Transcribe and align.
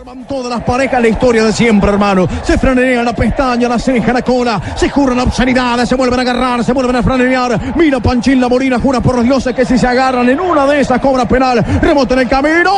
Arman 0.00 0.24
todas 0.24 0.48
las 0.48 0.62
parejas, 0.62 1.02
la 1.02 1.08
historia 1.08 1.44
de 1.44 1.52
siempre, 1.52 1.90
hermano. 1.90 2.26
Se 2.42 2.56
franean 2.56 3.04
la 3.04 3.12
pestaña, 3.12 3.68
la 3.68 3.78
ceja, 3.78 4.14
la 4.14 4.22
cola. 4.22 4.58
Se 4.74 4.88
juran 4.88 5.18
obscenidades, 5.18 5.90
se 5.90 5.94
vuelven 5.94 6.18
a 6.20 6.22
agarrar, 6.22 6.64
se 6.64 6.72
vuelven 6.72 6.96
a 6.96 7.02
franear. 7.02 7.76
Mira 7.76 8.00
Panchín 8.00 8.40
la 8.40 8.48
Morina, 8.48 8.78
jura 8.78 9.02
por 9.02 9.16
los 9.16 9.24
dioses 9.24 9.54
que 9.54 9.66
si 9.66 9.76
se 9.76 9.86
agarran 9.86 10.26
en 10.30 10.40
una 10.40 10.66
de 10.66 10.80
esas 10.80 11.02
cobra 11.02 11.26
penal. 11.28 11.62
Remota 11.82 12.14
en 12.14 12.20
el 12.20 12.28
camino. 12.28 12.72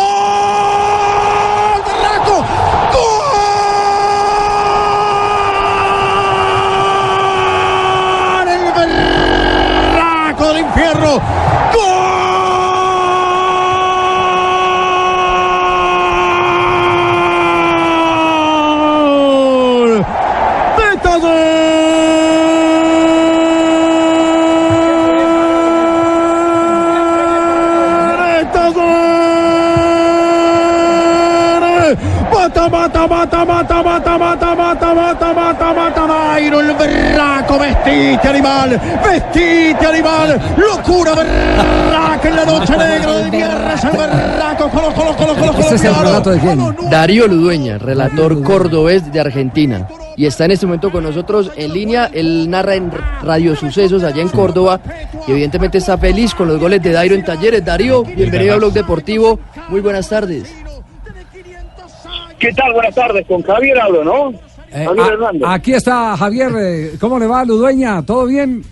¡Berraco! 1.87 2.45
¡Gol! 2.93 3.29
¡El 8.49 8.65
berraco 9.95 10.49
del 10.49 10.59
infierno! 10.59 11.62
Mata, 32.33 32.69
mata, 32.69 33.07
mata, 33.07 33.45
mata, 33.45 33.83
mata, 33.83 34.19
mata, 34.19 34.55
mata, 34.55 34.95
mata, 34.95 35.33
mata, 35.35 35.73
mata, 35.73 36.07
Dairo, 36.07 36.61
el 36.61 36.75
berraco, 36.75 37.59
vestite 37.59 38.29
animal, 38.29 38.81
vestite 39.05 39.87
animal, 39.87 40.41
locura 40.57 41.15
berraca 41.15 42.29
en 42.29 42.37
la 42.37 42.45
noche 42.45 42.77
negra 42.77 43.13
del 43.13 43.31
viernes, 43.31 43.85
el 43.85 43.91
berraco, 43.93 44.69
colo, 44.71 44.93
colo, 44.93 45.17
colo, 45.17 45.35
colo, 45.35 45.59
Ese 45.59 45.75
es 45.77 45.85
el 45.85 45.95
relato 45.95 46.31
de 46.31 46.39
quién? 46.41 46.77
Darío 46.91 47.29
Ludueña, 47.29 47.79
relator 47.79 48.43
cordobés 48.43 49.13
de 49.13 49.21
Argentina. 49.21 49.87
Y 50.17 50.27
está 50.27 50.45
en 50.45 50.51
este 50.51 50.67
momento 50.67 50.91
con 50.93 51.05
nosotros 51.05 51.51
en 51.57 51.73
línea. 51.73 52.11
Él 52.13 52.49
narra 52.51 52.75
en 52.75 52.91
Radio 53.23 53.57
Sucesos 53.57 54.03
allá 54.05 54.21
en 54.23 54.29
Córdoba. 54.29 54.81
Y 55.27 55.31
evidentemente 55.33 55.79
está 55.79 55.97
feliz 55.99 56.35
con 56.35 56.49
los 56.49 56.59
goles 56.61 56.83
de 56.83 56.93
Dairo 56.93 57.15
en 57.15 57.25
Talleres. 57.25 57.65
Darío, 57.65 58.03
bienvenido 58.05 58.55
a 58.55 58.57
Blog 58.59 58.73
Deportivo. 58.73 59.39
Muy 59.69 59.81
buenas 59.81 60.09
tardes. 60.09 60.53
¿Qué 62.39 62.53
tal? 62.53 62.73
Buenas 62.73 62.95
tardes. 62.95 63.27
Con 63.27 63.43
Javier 63.43 63.81
hablo, 63.81 64.05
¿no? 64.05 64.31
Eh, 64.73 64.85
Javier 64.85 65.05
a- 65.05 65.13
Hernández. 65.13 65.43
aquí 65.47 65.75
está 65.75 66.17
Javier, 66.17 66.51
eh, 66.59 66.93
¿cómo 66.99 67.19
le 67.19 67.27
va 67.27 67.45
Ludueña? 67.45 68.03
¿Todo 68.03 68.25
bien? 68.27 68.63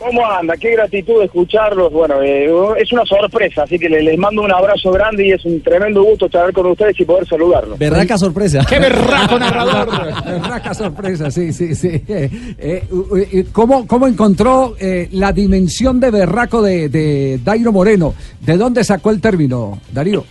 ¿Cómo 0.00 0.24
anda? 0.26 0.56
Qué 0.56 0.70
gratitud 0.70 1.22
escucharlos. 1.22 1.92
Bueno, 1.92 2.22
eh, 2.22 2.50
es 2.78 2.90
una 2.90 3.04
sorpresa, 3.04 3.64
así 3.64 3.78
que 3.78 3.86
le- 3.86 4.02
les 4.02 4.16
mando 4.18 4.40
un 4.42 4.50
abrazo 4.50 4.90
grande 4.92 5.26
y 5.26 5.32
es 5.32 5.44
un 5.44 5.60
tremendo 5.60 6.02
gusto 6.02 6.24
estar 6.24 6.50
con 6.54 6.64
ustedes 6.66 6.98
y 6.98 7.04
poder 7.04 7.26
saludarlos. 7.28 7.78
Berraca 7.78 8.16
sorpresa. 8.16 8.64
¡Qué 8.66 8.78
berraco 8.78 9.38
narrador! 9.38 9.88
Berraca 10.24 10.72
sorpresa, 10.72 11.30
sí, 11.30 11.52
sí, 11.52 11.74
sí. 11.74 12.02
Eh, 12.08 12.30
eh, 12.58 12.84
u- 12.90 13.14
u- 13.14 13.44
¿cómo, 13.52 13.86
¿Cómo 13.86 14.06
encontró 14.06 14.74
eh, 14.80 15.08
la 15.12 15.32
dimensión 15.32 16.00
de 16.00 16.10
berraco 16.10 16.62
de, 16.62 16.88
de 16.88 17.38
Dairo 17.44 17.70
Moreno? 17.70 18.14
¿De 18.40 18.56
dónde 18.56 18.82
sacó 18.84 19.10
el 19.10 19.20
término, 19.20 19.80
Darío? 19.92 20.24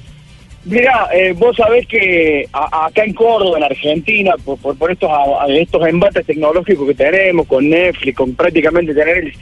Mira, 0.66 1.08
eh, 1.14 1.34
vos 1.38 1.56
sabés 1.56 1.88
que 1.88 2.46
a- 2.52 2.88
acá 2.88 3.04
en 3.06 3.14
Córdoba, 3.14 3.60
en 3.60 3.64
Argentina, 3.66 4.34
por, 4.44 4.58
por, 4.58 4.76
por 4.76 4.92
estos, 4.92 5.10
a- 5.12 5.46
estos 5.48 5.88
embates 5.88 6.26
tecnológicos 6.26 6.88
que 6.88 6.96
tenemos 6.96 7.46
con 7.48 7.70
Netflix, 7.70 8.18
con 8.18 8.34
prácticamente 8.34 8.94
tener 8.96 9.18
el, 9.20 9.34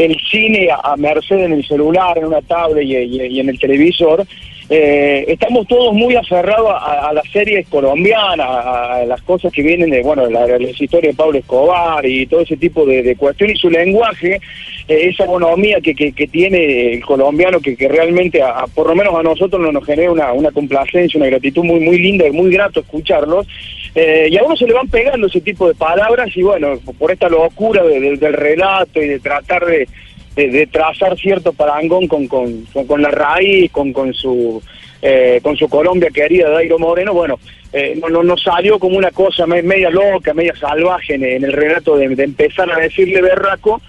el 0.00 0.16
cine 0.30 0.68
a, 0.70 0.96
merced 0.96 1.38
en 1.38 1.52
el 1.52 1.64
celular, 1.64 2.18
en 2.18 2.26
una 2.26 2.40
tablet 2.42 2.84
y- 2.84 3.22
y 3.26 3.40
en 3.40 3.48
el 3.48 3.58
televisor, 3.58 4.24
eh, 4.72 5.24
estamos 5.26 5.66
todos 5.66 5.92
muy 5.92 6.14
aferrados 6.14 6.70
a, 6.80 7.12
las 7.12 7.28
series 7.32 7.68
colombianas, 7.68 8.46
a, 8.48 9.04
las 9.04 9.20
cosas 9.22 9.52
que 9.52 9.62
vienen 9.62 9.90
de, 9.90 10.00
bueno, 10.02 10.30
la, 10.30 10.46
la 10.46 10.70
historia 10.70 11.10
de 11.10 11.16
Pablo 11.16 11.38
Escobar 11.40 12.06
y 12.06 12.24
todo 12.26 12.40
ese 12.42 12.56
tipo 12.56 12.86
de, 12.86 13.02
de 13.02 13.16
cuestiones 13.16 13.56
y 13.56 13.60
su 13.60 13.68
lenguaje, 13.68 14.36
eh, 14.86 15.08
esa 15.08 15.24
economía 15.24 15.80
que, 15.80 15.92
que, 15.94 16.12
que 16.12 16.28
tiene 16.28 16.94
el 16.94 17.04
colombiano 17.04 17.58
que, 17.58 17.76
que 17.76 17.88
realmente, 17.88 18.40
a, 18.42 18.64
por 18.72 18.86
lo 18.86 18.94
menos 18.94 19.12
a 19.16 19.22
nosotros 19.24 19.60
nos, 19.60 19.72
nos 19.72 19.84
genera 19.84 20.12
una, 20.12 20.32
una 20.32 20.52
complacencia, 20.52 21.18
una 21.18 21.26
gratitud 21.28 21.64
muy, 21.64 21.80
muy 21.80 21.98
linda 21.98 22.26
y 22.28 22.30
muy 22.30 22.52
grato 22.52 22.78
escucharlos. 22.80 23.48
Eh, 23.96 24.28
y 24.30 24.38
a 24.38 24.44
uno 24.44 24.56
se 24.56 24.68
le 24.68 24.72
van 24.72 24.86
pegando 24.86 25.26
ese 25.26 25.40
tipo 25.40 25.66
de 25.66 25.74
palabras 25.74 26.28
y 26.36 26.42
bueno, 26.42 26.78
por 26.96 27.10
esta 27.10 27.28
locura 27.28 27.82
de- 27.82 28.16
del 28.16 28.32
relato 28.34 29.02
y 29.02 29.08
de 29.08 29.18
tratar 29.18 29.66
de, 29.66 29.88
de, 30.48 30.66
trazar 30.66 31.16
cierto 31.18 31.52
parangón 31.52 32.06
con, 32.08 32.26
con, 32.26 32.64
con, 32.86 33.02
la 33.02 33.10
raíz, 33.10 33.70
con, 33.70 33.92
con 33.92 34.14
su 34.14 34.62
eh, 35.02 35.40
con 35.42 35.56
su 35.56 35.68
Colombia 35.68 36.10
querida 36.12 36.50
Dairo 36.50 36.78
Moreno, 36.78 37.14
bueno, 37.14 37.38
eh, 37.72 37.98
no, 38.10 38.22
no, 38.22 38.36
salió 38.36 38.78
como 38.78 38.98
una 38.98 39.10
cosa 39.10 39.46
me- 39.46 39.62
media 39.62 39.88
loca, 39.90 40.34
media 40.34 40.54
salvaje 40.56 41.14
en, 41.14 41.24
en 41.24 41.44
el 41.44 41.52
relato 41.52 41.96
de 41.96 42.04
empezar 42.22 42.70
a 42.70 42.78
decirle 42.78 43.22
berraco, 43.22 43.80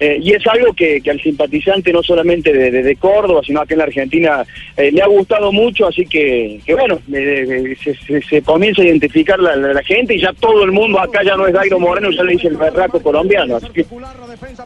eh, 0.00 0.18
y 0.18 0.32
es 0.32 0.46
algo 0.46 0.72
que, 0.72 1.02
que 1.02 1.10
al 1.10 1.20
simpatizante 1.20 1.92
no 1.92 2.02
solamente 2.02 2.52
de, 2.52 2.96
Córdoba, 2.96 3.42
sino 3.44 3.60
acá 3.60 3.74
en 3.74 3.78
la 3.78 3.84
Argentina 3.84 4.44
eh, 4.76 4.90
le 4.90 5.02
ha 5.02 5.06
gustado 5.06 5.52
mucho, 5.52 5.86
así 5.86 6.06
que, 6.06 6.58
que 6.64 6.74
bueno, 6.74 6.98
eh, 7.12 7.76
se, 8.28 8.42
comienza 8.42 8.80
a 8.80 8.86
identificar 8.86 9.38
la, 9.38 9.82
gente 9.82 10.14
y 10.14 10.20
ya 10.20 10.32
todo 10.32 10.64
el 10.64 10.72
mundo 10.72 10.98
acá 10.98 11.22
ya 11.22 11.36
no 11.36 11.46
es 11.46 11.52
Dairo 11.52 11.78
Moreno, 11.78 12.10
ya 12.10 12.22
le 12.24 12.32
dice 12.32 12.48
el 12.48 12.56
berraco 12.56 13.02
colombiano, 13.02 13.56
así 13.56 13.68
que 13.68 13.84
defensa. 14.28 14.64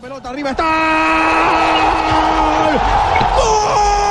¡Gol! 3.37 4.03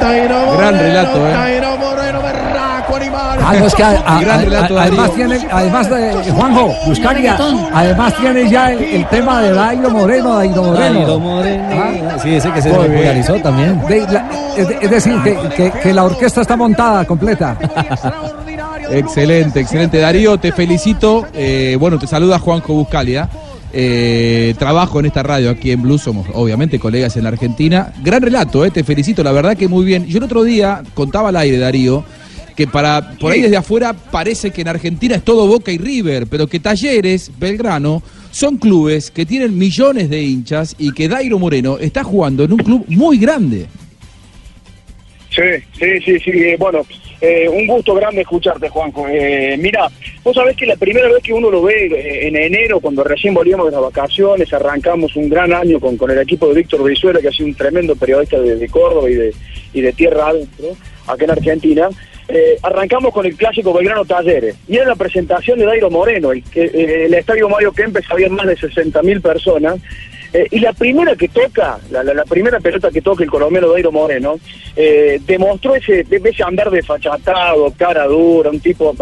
Gran 0.00 0.78
relato, 0.78 1.26
¿eh? 1.28 1.32
Dairo 1.32 1.76
Moreno, 1.76 2.22
berraco, 2.22 2.96
animal. 2.96 3.38
Ah, 3.42 3.54
no, 3.58 3.66
es 3.66 3.74
que 3.74 3.82
a- 3.82 3.90
a- 4.06 4.20
Gran 4.20 4.40
a- 4.40 4.42
relato, 4.44 4.78
a- 4.78 4.82
además 4.82 5.14
tiene, 5.14 5.38
además 5.50 5.90
de 5.90 6.12
Juanjo, 6.32 6.74
Buscalia, 6.86 7.36
además 7.74 8.14
tiene 8.16 8.48
ya 8.50 8.72
el, 8.72 8.82
el 8.82 9.06
tema 9.08 9.42
de 9.42 9.52
Dairo 9.52 9.90
Moreno, 9.90 10.36
Dairo 10.36 10.62
Moreno. 10.62 10.94
Dairo 10.98 11.18
Moreno. 11.18 11.64
Ah. 11.72 12.16
Sí, 12.22 12.34
ese 12.34 12.50
que 12.52 12.62
se 12.62 12.70
popularizó 12.70 13.34
también. 13.36 13.80
De- 13.86 14.06
la- 14.08 14.24
es, 14.56 14.68
es 14.80 14.90
decir, 14.90 15.20
que, 15.22 15.36
que- 15.56 15.70
que 15.72 15.94
la 15.94 16.04
orquesta 16.04 16.40
está 16.40 16.56
montada 16.56 17.04
completa. 17.04 17.56
Excelente, 18.90 19.60
excelente. 19.60 19.98
Darío, 19.98 20.38
te 20.38 20.52
felicito. 20.52 21.26
Eh, 21.34 21.76
bueno, 21.78 21.98
te 21.98 22.06
saluda 22.06 22.38
Juanjo 22.38 22.72
Buscalia. 22.72 23.28
Eh, 23.72 24.54
trabajo 24.58 24.98
en 24.98 25.06
esta 25.06 25.22
radio 25.22 25.50
aquí 25.50 25.70
en 25.70 25.82
Blue, 25.82 25.98
somos 25.98 26.26
obviamente 26.32 26.78
colegas 26.78 27.16
en 27.16 27.24
la 27.24 27.30
Argentina. 27.30 27.92
Gran 28.02 28.22
relato, 28.22 28.64
eh, 28.64 28.70
te 28.70 28.84
felicito, 28.84 29.22
la 29.22 29.32
verdad 29.32 29.56
que 29.56 29.68
muy 29.68 29.84
bien. 29.84 30.06
Yo 30.06 30.18
el 30.18 30.24
otro 30.24 30.42
día 30.42 30.82
contaba 30.94 31.28
al 31.28 31.36
aire, 31.36 31.58
Darío, 31.58 32.04
que 32.56 32.66
para 32.66 33.16
por 33.18 33.32
ahí 33.32 33.42
desde 33.42 33.56
afuera 33.56 33.92
parece 33.92 34.50
que 34.50 34.62
en 34.62 34.68
Argentina 34.68 35.16
es 35.16 35.22
todo 35.22 35.46
Boca 35.46 35.70
y 35.70 35.78
River, 35.78 36.26
pero 36.26 36.46
que 36.46 36.60
Talleres, 36.60 37.30
Belgrano, 37.38 38.02
son 38.30 38.56
clubes 38.56 39.10
que 39.10 39.26
tienen 39.26 39.56
millones 39.56 40.08
de 40.10 40.22
hinchas 40.22 40.74
y 40.78 40.92
que 40.92 41.08
Dairo 41.08 41.38
Moreno 41.38 41.78
está 41.78 42.02
jugando 42.04 42.44
en 42.44 42.52
un 42.52 42.58
club 42.58 42.84
muy 42.88 43.18
grande. 43.18 43.66
Sí, 45.30 45.42
sí, 45.78 46.00
sí, 46.04 46.18
sí. 46.18 46.30
eh, 46.30 46.56
bueno, 46.58 46.80
eh, 47.20 47.48
un 47.48 47.66
gusto 47.66 47.94
grande 47.94 48.20
escucharte, 48.20 48.68
Juanjo. 48.68 49.06
Eh, 49.08 49.56
mira, 49.58 49.88
vos 50.22 50.34
sabés 50.34 50.56
que 50.56 50.66
la 50.66 50.76
primera 50.76 51.08
vez 51.08 51.22
que 51.22 51.32
uno 51.32 51.50
lo 51.50 51.62
ve 51.62 51.86
eh, 51.86 52.28
en 52.28 52.36
enero, 52.36 52.80
cuando 52.80 53.02
recién 53.02 53.34
volvíamos 53.34 53.66
de 53.66 53.72
las 53.72 53.80
vacaciones, 53.82 54.52
arrancamos 54.52 55.16
un 55.16 55.28
gran 55.28 55.52
año 55.52 55.80
con, 55.80 55.96
con 55.96 56.10
el 56.10 56.18
equipo 56.18 56.48
de 56.48 56.54
Víctor 56.54 56.82
Brizuela, 56.82 57.20
que 57.20 57.28
ha 57.28 57.32
sido 57.32 57.46
un 57.46 57.54
tremendo 57.54 57.96
periodista 57.96 58.38
de, 58.40 58.56
de 58.56 58.68
Córdoba 58.68 59.10
y 59.10 59.14
de, 59.14 59.34
y 59.72 59.80
de 59.80 59.92
tierra 59.92 60.28
adentro, 60.28 60.76
acá 61.06 61.24
en 61.24 61.30
Argentina. 61.30 61.88
eh, 62.28 62.58
arrancamos 62.62 63.12
con 63.12 63.24
el 63.26 63.34
clásico 63.36 63.72
Belgrano 63.72 64.04
Talleres. 64.04 64.54
Y 64.68 64.76
era 64.76 64.86
la 64.86 64.96
presentación 64.96 65.58
de 65.58 65.64
Dairo 65.64 65.90
Moreno, 65.90 66.32
el, 66.32 66.42
que, 66.44 66.64
eh, 66.64 67.06
el 67.06 67.14
estadio 67.14 67.48
Mario 67.48 67.72
Kempes 67.72 68.04
había 68.10 68.28
más 68.28 68.46
de 68.46 68.56
60.000 68.56 69.22
personas. 69.22 69.76
Eh, 70.32 70.46
y 70.50 70.58
la 70.60 70.72
primera 70.72 71.16
que 71.16 71.28
toca, 71.28 71.78
la, 71.90 72.02
la, 72.02 72.24
primera 72.24 72.60
pelota 72.60 72.90
que 72.90 73.00
toca 73.00 73.24
el 73.24 73.30
colombiano 73.30 73.70
Dairo 73.70 73.90
Moreno, 73.90 74.38
eh, 74.76 75.20
demostró 75.26 75.74
ese, 75.74 76.04
ese 76.10 76.42
andar 76.42 76.70
desfachatado, 76.70 77.72
cara 77.76 78.06
dura, 78.06 78.50
un 78.50 78.60
tipo 78.60 78.94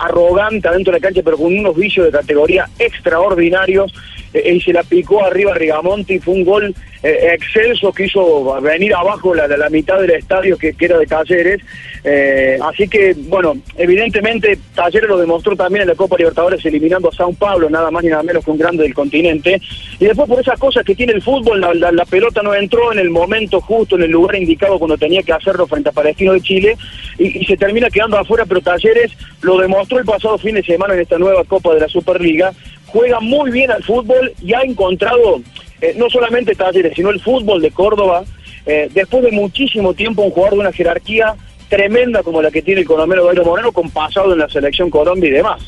arrogante 0.00 0.68
adentro 0.68 0.92
de 0.92 0.98
la 0.98 1.06
cancha, 1.06 1.22
pero 1.24 1.36
con 1.36 1.56
unos 1.56 1.76
vicios 1.76 2.06
de 2.06 2.12
categoría 2.12 2.68
extraordinarios. 2.78 3.92
Y 4.34 4.60
se 4.60 4.72
la 4.72 4.82
picó 4.82 5.24
arriba 5.24 5.54
Rigamonti, 5.54 6.18
fue 6.18 6.34
un 6.34 6.44
gol 6.44 6.74
eh, 7.02 7.30
excelso 7.34 7.92
que 7.92 8.06
hizo 8.06 8.60
venir 8.60 8.94
abajo 8.94 9.34
la, 9.34 9.46
la, 9.46 9.68
mitad 9.70 10.00
del 10.00 10.10
estadio 10.10 10.56
que, 10.58 10.72
que 10.72 10.84
era 10.86 10.98
de 10.98 11.06
Talleres. 11.06 11.60
Eh, 12.02 12.58
así 12.62 12.88
que, 12.88 13.14
bueno, 13.28 13.54
evidentemente 13.76 14.58
Talleres 14.74 15.08
lo 15.08 15.18
demostró 15.18 15.54
también 15.56 15.82
en 15.82 15.88
la 15.88 15.94
Copa 15.94 16.16
Libertadores 16.16 16.64
eliminando 16.66 17.08
a 17.08 17.12
Sao 17.12 17.32
Paulo, 17.32 17.70
nada 17.70 17.90
más 17.90 18.02
ni 18.02 18.10
nada 18.10 18.22
menos 18.22 18.44
que 18.44 18.50
un 18.50 18.58
grande 18.58 18.82
del 18.82 18.94
continente. 18.94 19.60
Y 20.00 20.04
después 20.06 20.28
por 20.28 20.40
esas 20.40 20.58
cosas 20.58 20.84
que 20.84 20.94
tiene 20.94 21.12
el 21.12 21.22
fútbol, 21.22 21.60
la, 21.60 21.72
la- 21.74 21.92
la 21.92 22.04
pelota 22.04 22.42
no 22.42 22.54
entró 22.54 22.92
en 22.92 22.98
el 22.98 23.10
momento 23.10 23.60
justo, 23.60 23.96
en 23.96 24.02
el 24.02 24.10
lugar 24.10 24.34
indicado 24.36 24.78
cuando 24.78 24.96
tenía 24.98 25.22
que 25.22 25.32
hacerlo 25.32 25.66
frente 25.66 25.90
a 25.90 25.92
Palestino 25.92 26.32
de 26.32 26.40
Chile 26.40 26.76
y, 27.18 27.38
y 27.42 27.44
se 27.44 27.56
termina 27.56 27.88
quedando 27.90 28.18
afuera, 28.18 28.44
pero 28.46 28.60
Talleres 28.60 29.12
lo 29.42 29.58
demostró 29.58 29.98
el 29.98 30.04
pasado 30.04 30.36
fin 30.38 30.54
de 30.56 30.62
semana 30.64 30.94
en 30.94 31.00
esta 31.00 31.18
nueva 31.18 31.44
Copa 31.44 31.72
de 31.74 31.80
la 31.80 31.88
Superliga. 31.88 32.52
Juega 32.94 33.18
muy 33.18 33.50
bien 33.50 33.72
al 33.72 33.82
fútbol 33.82 34.32
y 34.40 34.54
ha 34.54 34.60
encontrado 34.60 35.40
eh, 35.80 35.94
no 35.96 36.08
solamente 36.08 36.54
Talleres, 36.54 36.92
sino 36.94 37.10
el 37.10 37.20
fútbol 37.20 37.60
de 37.60 37.72
Córdoba, 37.72 38.22
eh, 38.66 38.88
después 38.94 39.24
de 39.24 39.32
muchísimo 39.32 39.94
tiempo 39.94 40.22
un 40.22 40.30
jugador 40.30 40.54
de 40.54 40.60
una 40.60 40.72
jerarquía 40.72 41.34
tremenda 41.68 42.22
como 42.22 42.40
la 42.40 42.52
que 42.52 42.62
tiene 42.62 42.82
el 42.82 42.86
colombiano 42.86 43.24
Dairo 43.24 43.44
Moreno, 43.44 43.72
con 43.72 43.90
pasado 43.90 44.32
en 44.32 44.38
la 44.38 44.48
selección 44.48 44.90
Colombia 44.90 45.28
y 45.28 45.32
demás. 45.32 45.60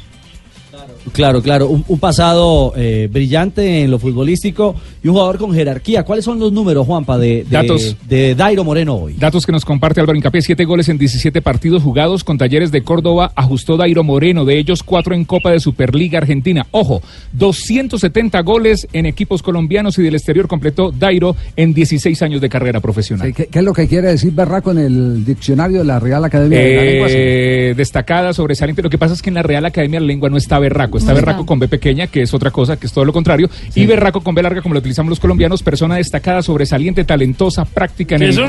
Claro, 1.12 1.40
claro, 1.40 1.68
un, 1.68 1.84
un 1.88 1.98
pasado 1.98 2.72
eh, 2.76 3.08
brillante 3.10 3.82
en 3.82 3.90
lo 3.90 3.98
futbolístico 3.98 4.74
y 5.02 5.08
un 5.08 5.14
jugador 5.14 5.38
con 5.38 5.54
jerarquía. 5.54 6.02
¿Cuáles 6.02 6.24
son 6.24 6.38
los 6.38 6.52
números, 6.52 6.86
Juanpa, 6.86 7.16
de, 7.16 7.44
de, 7.44 7.46
Datos. 7.48 7.96
de 8.08 8.34
Dairo 8.34 8.64
Moreno 8.64 8.96
hoy? 8.96 9.14
Datos 9.14 9.46
que 9.46 9.52
nos 9.52 9.64
comparte 9.64 10.00
Álvaro 10.00 10.16
Incapié, 10.18 10.42
siete 10.42 10.64
goles 10.64 10.88
en 10.88 10.98
17 10.98 11.40
partidos 11.42 11.82
jugados 11.82 12.24
con 12.24 12.38
Talleres 12.38 12.72
de 12.72 12.82
Córdoba, 12.82 13.32
ajustó 13.34 13.76
Dairo 13.76 14.04
Moreno, 14.04 14.44
de 14.44 14.58
ellos 14.58 14.82
cuatro 14.82 15.14
en 15.14 15.24
Copa 15.24 15.50
de 15.50 15.60
Superliga 15.60 16.18
Argentina. 16.18 16.66
Ojo, 16.70 17.02
270 17.32 18.40
goles 18.42 18.88
en 18.92 19.06
equipos 19.06 19.42
colombianos 19.42 19.98
y 19.98 20.02
del 20.02 20.14
exterior 20.14 20.48
completó 20.48 20.90
Dairo 20.90 21.36
en 21.56 21.72
16 21.72 22.20
años 22.22 22.40
de 22.40 22.48
carrera 22.48 22.80
profesional. 22.80 23.28
Sí, 23.28 23.32
¿Qué, 23.32 23.46
qué 23.46 23.58
es 23.60 23.64
lo 23.64 23.72
que 23.72 23.88
quiere 23.88 24.08
decir 24.08 24.32
berraco 24.32 24.72
en 24.72 24.78
el 24.78 25.24
diccionario 25.24 25.78
de 25.78 25.84
la 25.84 26.00
Real 26.00 26.24
Academia 26.24 26.58
de 26.58 26.74
la 26.74 26.82
Lengua? 26.82 27.06
Eh, 27.10 27.74
destacada, 27.76 28.32
sobresaliente. 28.32 28.82
Lo 28.82 28.90
que 28.90 28.98
pasa 28.98 29.14
es 29.14 29.22
que 29.22 29.30
en 29.30 29.34
la 29.34 29.42
Real 29.42 29.64
Academia 29.64 30.00
de 30.00 30.06
la 30.06 30.08
Lengua 30.08 30.28
no 30.28 30.36
está 30.36 30.58
berraco, 30.68 30.98
está 30.98 31.12
berraco 31.12 31.46
con 31.46 31.58
B 31.58 31.68
pequeña, 31.68 32.06
que 32.08 32.22
es 32.22 32.34
otra 32.34 32.50
cosa, 32.50 32.76
que 32.76 32.86
es 32.86 32.92
todo 32.92 33.04
lo 33.04 33.12
contrario, 33.12 33.48
y 33.74 33.86
berraco 33.86 34.20
con 34.20 34.34
B 34.34 34.42
larga, 34.42 34.62
como 34.62 34.74
lo 34.74 34.80
utilizamos 34.80 35.10
los 35.10 35.20
colombianos, 35.20 35.62
persona 35.62 35.96
destacada, 35.96 36.42
sobresaliente, 36.42 37.04
talentosa, 37.04 37.64
práctica 37.64 38.16
en 38.16 38.22
el 38.22 38.34
sí, 38.34 38.40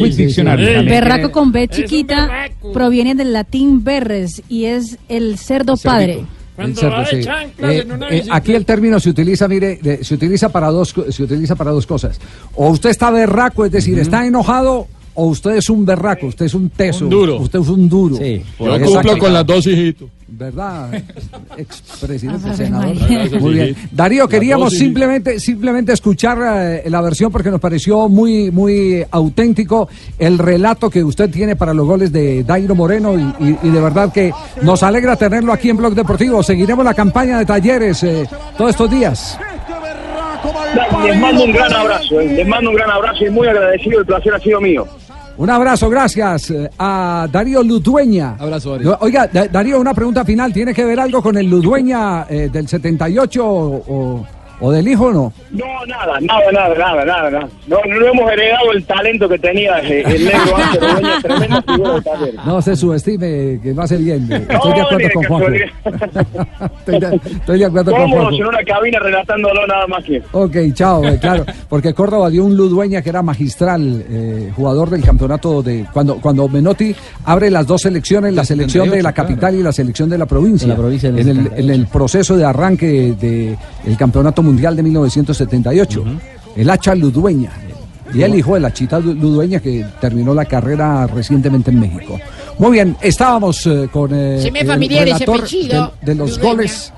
Wix 0.00 0.16
sí, 0.16 0.24
Diccionario. 0.26 0.84
Berraco 0.84 1.30
con 1.30 1.52
B 1.52 1.68
chiquita 1.68 2.48
proviene 2.72 3.14
del 3.14 3.32
latín 3.32 3.82
berres 3.84 4.42
y 4.48 4.64
es 4.66 4.98
el 5.08 5.38
cerdo 5.38 5.76
padre. 5.76 6.24
El 6.56 6.76
cerdo, 6.76 7.04
sí. 7.06 7.16
Eh, 7.58 7.84
eh, 8.10 8.24
aquí 8.30 8.52
el 8.54 8.64
término 8.64 9.00
se 9.00 9.10
utiliza, 9.10 9.48
mire, 9.48 9.76
de- 9.82 10.04
se 10.04 10.14
utiliza 10.14 10.50
para 10.50 10.68
dos, 10.68 10.94
se 11.10 11.22
utiliza 11.24 11.56
para 11.56 11.72
dos 11.72 11.84
cosas. 11.84 12.20
O 12.54 12.68
usted 12.68 12.90
está 12.90 13.10
berraco, 13.10 13.64
es 13.64 13.72
decir, 13.72 13.98
está 13.98 14.24
enojado, 14.24 14.86
o 15.14 15.26
usted 15.26 15.52
es 15.56 15.70
un 15.70 15.84
berraco, 15.86 16.26
usted 16.26 16.46
es 16.46 16.54
un 16.54 16.70
teso, 16.70 17.04
Un 17.04 17.10
duro. 17.10 17.36
usted 17.38 17.58
es 17.60 17.68
un 17.68 17.88
duro. 17.88 18.16
Yo 18.18 18.24
Exacto. 18.24 18.84
cumplo 18.92 19.18
con 19.18 19.32
las 19.32 19.46
dos 19.46 19.66
hijitos. 19.66 20.08
¿Verdad? 20.26 20.90
Expresidente, 21.56 22.54
senador. 22.56 22.96
Muy 23.40 23.54
bien. 23.54 23.76
Darío, 23.92 24.26
queríamos 24.26 24.72
simplemente, 24.72 25.38
simplemente 25.38 25.92
escuchar 25.92 26.38
eh, 26.42 26.90
la 26.90 27.00
versión 27.02 27.30
porque 27.30 27.50
nos 27.50 27.60
pareció 27.60 28.08
muy, 28.08 28.50
muy 28.50 29.04
auténtico 29.10 29.88
el 30.18 30.38
relato 30.38 30.90
que 30.90 31.04
usted 31.04 31.30
tiene 31.30 31.54
para 31.54 31.72
los 31.72 31.86
goles 31.86 32.10
de 32.10 32.42
Dairo 32.42 32.74
Moreno 32.74 33.16
y, 33.16 33.22
y- 33.44 33.58
y 33.62 33.70
de 33.70 33.80
verdad 33.80 34.12
que 34.12 34.32
nos 34.62 34.82
alegra 34.82 35.14
tenerlo 35.14 35.52
aquí 35.52 35.70
en 35.70 35.76
Blog 35.76 35.94
Deportivo. 35.94 36.42
Seguiremos 36.42 36.84
la 36.84 36.94
campaña 36.94 37.38
de 37.38 37.46
talleres 37.46 38.02
eh, 38.02 38.26
todos 38.58 38.70
estos 38.70 38.90
días. 38.90 39.38
Les 41.04 41.20
mando 41.20 41.44
un 41.44 41.52
gran 41.52 41.72
abrazo, 41.72 42.20
eh, 42.20 42.26
les 42.34 42.46
mando 42.48 42.70
un 42.70 42.76
gran 42.76 42.90
abrazo 42.90 43.24
y 43.24 43.30
muy 43.30 43.46
agradecido, 43.46 44.00
el 44.00 44.06
placer 44.06 44.34
ha 44.34 44.40
sido 44.40 44.60
mío. 44.60 44.86
Un 45.36 45.50
abrazo, 45.50 45.90
gracias 45.90 46.50
eh, 46.50 46.70
a 46.78 47.26
Darío 47.30 47.62
Ludueña. 47.62 48.36
Abrazo, 48.38 48.72
Darío. 48.72 48.96
Oiga, 49.00 49.26
Da- 49.26 49.48
Darío, 49.48 49.80
una 49.80 49.92
pregunta 49.92 50.24
final. 50.24 50.52
¿Tiene 50.52 50.72
que 50.72 50.84
ver 50.84 51.00
algo 51.00 51.20
con 51.20 51.36
el 51.36 51.46
Ludueña 51.50 52.24
eh, 52.28 52.48
del 52.52 52.68
78 52.68 53.44
o, 53.44 53.84
o- 53.88 54.26
o 54.60 54.70
del 54.70 54.88
hijo 54.88 55.06
o 55.06 55.12
no? 55.12 55.32
No, 55.50 55.64
nada, 55.86 56.18
nada, 56.20 56.52
nada, 56.52 56.74
nada, 56.74 57.04
nada, 57.04 57.30
nada. 57.30 57.48
No, 57.66 57.76
no 57.86 58.06
hemos 58.06 58.30
heredado 58.32 58.72
el 58.72 58.84
talento 58.84 59.28
que 59.28 59.38
tenía 59.38 59.78
eh, 59.80 60.02
el 60.06 60.24
negro 60.24 60.56
Ángel 60.56 60.82
Ordóñez, 60.84 61.22
tremenda 61.22 61.62
figura 61.62 61.92
de. 62.20 62.32
No 62.44 62.62
se 62.62 62.76
subestime, 62.76 63.60
que 63.62 63.72
va 63.72 63.84
a 63.84 63.86
ser 63.88 63.98
bien. 64.00 64.22
Estoy 64.30 64.70
No, 64.70 64.74
de 64.74 64.80
acuerdo 64.82 64.98
de 64.98 65.10
con 65.12 65.24
Juanjo. 65.24 65.48
Estoy 66.78 67.00
de, 67.00 67.20
estoy 67.36 67.58
de 67.58 67.64
acuerdo 67.64 67.92
con 67.92 68.00
Cómodos 68.02 68.22
Juanjo. 68.24 68.42
en 68.42 68.46
una 68.46 68.64
cabina 68.64 68.98
relatándolo 69.00 69.66
nada 69.66 69.86
más 69.86 70.04
que. 70.04 70.22
Ok, 70.32 70.56
chao, 70.74 71.04
eh, 71.04 71.18
claro, 71.20 71.44
porque 71.68 71.94
Córdoba 71.94 72.30
dio 72.30 72.44
un 72.44 72.56
Ludueña 72.56 73.02
que 73.02 73.08
era 73.10 73.22
magistral, 73.22 74.04
eh, 74.08 74.52
jugador 74.54 74.90
del 74.90 75.02
campeonato 75.02 75.62
de 75.62 75.86
cuando 75.92 76.16
cuando 76.20 76.48
Menotti 76.48 76.94
abre 77.24 77.50
las 77.50 77.66
dos 77.66 77.82
selecciones, 77.82 78.34
la 78.34 78.44
selección 78.44 78.90
de 78.90 79.02
la 79.02 79.10
78, 79.10 79.14
capital 79.14 79.54
y 79.54 79.62
la 79.62 79.72
selección 79.72 80.08
de 80.10 80.18
la 80.18 80.26
provincia, 80.26 80.66
De 80.68 80.74
la 80.74 80.78
provincia 80.78 81.08
en, 81.08 81.18
el, 81.18 81.24
78. 81.24 81.56
en 81.62 81.70
el 81.70 81.86
proceso 81.86 82.36
de 82.36 82.44
arranque 82.44 83.14
del 83.84 83.96
campeonato 83.96 84.42
mundial 84.44 84.76
de 84.76 84.82
1978, 84.84 86.04
el 86.56 86.70
hacha 86.70 86.94
Ludueña. 86.94 87.50
Y 88.12 88.22
el 88.22 88.34
hijo 88.36 88.54
de 88.54 88.60
la 88.60 88.72
chita 88.72 89.00
Lu- 89.00 89.14
Ludueña 89.14 89.58
que 89.58 89.84
terminó 90.00 90.34
la 90.34 90.44
carrera 90.44 91.06
recientemente 91.08 91.70
en 91.72 91.80
México. 91.80 92.20
Muy 92.58 92.70
bien, 92.72 92.96
estábamos 93.00 93.66
eh, 93.66 93.88
con 93.90 94.10
eh, 94.14 94.38
Se 94.40 94.52
me 94.52 94.60
el 94.60 94.68
relator 94.68 95.48
de, 95.48 95.88
de 96.02 96.14
los 96.14 96.30
Ludueña. 96.36 96.42
goles 96.52 96.92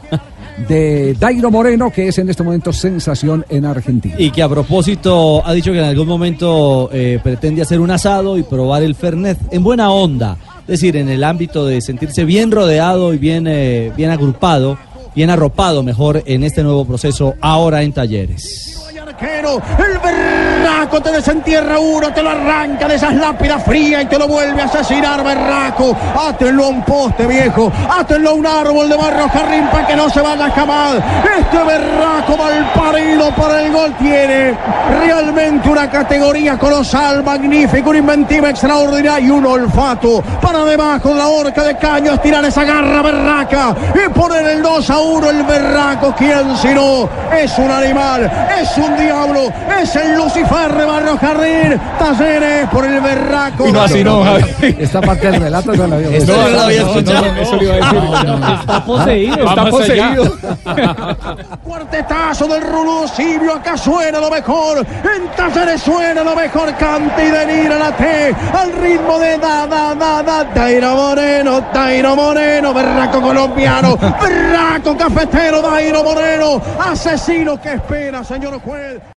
de 0.68 1.14
Dairo 1.18 1.50
Moreno, 1.50 1.90
que 1.90 2.08
es 2.08 2.18
en 2.18 2.28
este 2.28 2.42
momento 2.42 2.72
sensación 2.72 3.44
en 3.48 3.64
Argentina. 3.64 4.14
Y 4.18 4.30
que 4.30 4.42
a 4.42 4.48
propósito 4.48 5.46
ha 5.46 5.52
dicho 5.52 5.72
que 5.72 5.78
en 5.78 5.84
algún 5.84 6.08
momento 6.08 6.90
eh, 6.92 7.18
pretende 7.22 7.62
hacer 7.62 7.80
un 7.80 7.90
asado 7.90 8.36
y 8.38 8.42
probar 8.42 8.82
el 8.82 8.94
Fernet 8.94 9.38
en 9.50 9.62
buena 9.62 9.90
onda. 9.90 10.36
Es 10.62 10.80
decir, 10.80 10.96
en 10.96 11.08
el 11.08 11.22
ámbito 11.24 11.64
de 11.64 11.80
sentirse 11.80 12.24
bien 12.24 12.50
rodeado 12.50 13.14
y 13.14 13.18
bien, 13.18 13.46
eh, 13.46 13.92
bien 13.96 14.10
agrupado, 14.10 14.76
bien 15.16 15.30
arropado 15.30 15.82
mejor 15.82 16.22
en 16.26 16.44
este 16.44 16.62
nuevo 16.62 16.84
proceso 16.84 17.34
ahora 17.40 17.82
en 17.82 17.92
talleres. 17.92 18.75
El 19.18 19.98
berraco 19.98 21.00
te 21.00 21.10
desentierra 21.10 21.78
uno, 21.78 22.12
te 22.12 22.22
lo 22.22 22.30
arranca 22.30 22.86
de 22.86 22.96
esas 22.96 23.14
lápidas 23.14 23.62
frías 23.64 24.02
y 24.02 24.06
te 24.06 24.18
lo 24.18 24.28
vuelve 24.28 24.60
a 24.60 24.66
asesinar, 24.66 25.24
berraco. 25.24 25.96
Átenlo 26.28 26.64
a 26.66 26.68
un 26.68 26.82
poste 26.82 27.26
viejo, 27.26 27.72
átenlo 27.88 28.30
a 28.30 28.34
un 28.34 28.46
árbol 28.46 28.88
de 28.88 28.96
barro 28.96 29.28
jarrín 29.28 29.66
para 29.68 29.86
que 29.86 29.96
no 29.96 30.10
se 30.10 30.20
vaya 30.20 30.50
jamás. 30.50 30.96
Este 31.38 31.56
berraco 31.56 32.36
mal 32.36 32.72
parido 32.74 33.34
para 33.34 33.62
el 33.62 33.72
gol 33.72 33.94
tiene 33.98 34.54
realmente 35.00 35.68
una 35.68 35.90
categoría 35.90 36.58
colosal, 36.58 37.22
magnífica, 37.22 37.88
una 37.88 37.98
inventiva 37.98 38.50
extraordinaria 38.50 39.26
y 39.26 39.30
un 39.30 39.46
olfato. 39.46 40.22
Para 40.42 40.64
debajo 40.64 41.10
de 41.10 41.14
la 41.14 41.28
horca 41.28 41.62
de 41.62 41.76
caño 41.76 42.12
estirar 42.12 42.44
esa 42.44 42.64
garra 42.64 43.00
berraca 43.00 43.74
y 43.94 44.08
poner 44.10 44.46
el 44.46 44.62
2 44.62 44.90
a 44.90 44.98
1 44.98 45.30
el 45.30 45.42
berraco, 45.44 46.14
quien 46.14 46.56
si 46.56 46.68
no 46.74 47.08
es 47.34 47.58
un 47.58 47.70
animal, 47.70 48.30
es 48.60 48.76
un 48.76 49.05
diablo, 49.06 49.52
es 49.80 49.96
el 49.96 50.16
Lucifer 50.16 50.72
de 50.74 50.84
Barrio 50.84 51.16
Jarrín, 51.18 51.80
Talleres 51.98 52.68
por 52.68 52.84
el 52.84 53.00
berraco. 53.00 53.66
Y 53.68 53.72
no 53.72 53.82
así 53.82 54.04
no, 54.04 54.24
Javi. 54.24 54.76
Esta 54.78 55.00
parte 55.00 55.30
del 55.30 55.40
relato 55.42 55.72
no 55.74 55.86
la 55.86 55.96
había 55.96 56.10
Esto 56.16 56.32
oído. 56.32 56.44
no 56.44 56.50
lo 56.50 56.60
había 56.62 56.80
escuchado. 56.82 57.26
Eso 57.36 57.56
le 57.56 57.64
iba 57.64 57.74
a 57.74 57.76
decir. 57.76 58.60
Está 58.60 58.84
poseído. 58.84 59.48
Está 59.48 59.66
poseído. 59.70 60.36
Cuartetazo 61.64 62.46
del 62.48 62.62
Rulo 62.62 63.06
Silvio, 63.08 63.54
acá 63.54 63.76
suena 63.76 64.18
lo 64.20 64.30
mejor, 64.30 64.78
en 64.78 65.28
Talleres 65.36 65.82
suena 65.82 66.22
lo 66.22 66.34
mejor, 66.34 66.74
canta 66.76 67.22
y 67.22 67.30
delira 67.30 67.76
la 67.78 67.92
T, 67.96 68.34
al 68.58 68.72
ritmo 68.72 69.18
de 69.18 69.38
da, 69.38 69.66
da, 69.66 69.94
da, 69.94 70.22
da, 70.22 70.44
Dairo 70.44 70.94
Moreno, 70.94 71.60
Dairo 71.72 72.16
Moreno, 72.16 72.74
berraco 72.74 73.20
colombiano, 73.20 73.96
berraco 73.96 74.96
cafetero, 74.96 75.62
Dairo 75.62 76.02
Moreno, 76.02 76.60
asesino 76.78 77.60
que 77.60 77.74
espera, 77.74 78.24
señor 78.24 78.60
juez. 78.60 78.95